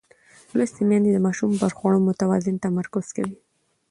لوستې 0.57 0.83
میندې 0.89 1.11
د 1.13 1.17
ماشوم 1.25 1.51
پر 1.61 1.71
خوړو 1.77 1.99
متوازن 2.07 2.55
تمرکز 2.65 3.07
کوي. 3.17 3.37